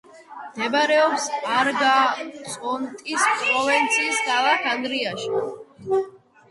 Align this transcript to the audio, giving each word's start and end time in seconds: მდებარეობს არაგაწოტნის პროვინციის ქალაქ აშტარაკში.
მდებარეობს 0.53 1.27
არაგაწოტნის 1.57 3.27
პროვინციის 3.45 4.27
ქალაქ 4.31 4.69
აშტარაკში. 4.75 6.05